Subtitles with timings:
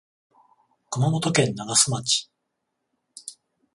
[0.89, 2.31] 熊本県長洲町